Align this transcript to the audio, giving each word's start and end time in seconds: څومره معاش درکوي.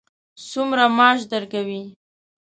څومره 0.49 0.83
معاش 0.97 1.19
درکوي. 1.31 1.83